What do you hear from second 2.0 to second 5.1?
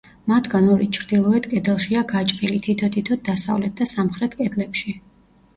გაჭრილი, თითო-თითოდ დასავლეთ და სამხრეთ კედლებში.